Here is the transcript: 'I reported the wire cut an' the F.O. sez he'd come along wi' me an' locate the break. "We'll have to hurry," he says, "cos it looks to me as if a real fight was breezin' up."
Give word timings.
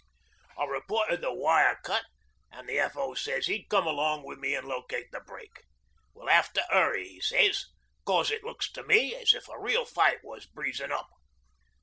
'I 0.57 0.65
reported 0.65 1.21
the 1.21 1.31
wire 1.31 1.79
cut 1.83 2.05
an' 2.51 2.65
the 2.65 2.79
F.O. 2.79 3.13
sez 3.13 3.45
he'd 3.45 3.69
come 3.69 3.85
along 3.85 4.23
wi' 4.23 4.33
me 4.33 4.55
an' 4.55 4.65
locate 4.65 5.11
the 5.11 5.19
break. 5.19 5.65
"We'll 6.15 6.25
have 6.25 6.51
to 6.53 6.65
hurry," 6.71 7.07
he 7.07 7.21
says, 7.21 7.67
"cos 8.03 8.31
it 8.31 8.43
looks 8.43 8.71
to 8.71 8.81
me 8.83 9.13
as 9.13 9.31
if 9.35 9.47
a 9.47 9.59
real 9.59 9.85
fight 9.85 10.23
was 10.23 10.47
breezin' 10.47 10.91
up." 10.91 11.09